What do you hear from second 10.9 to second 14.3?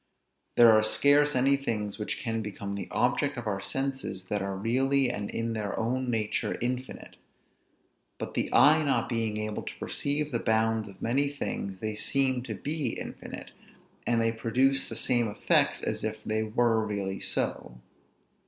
many things, they seem to be infinite, and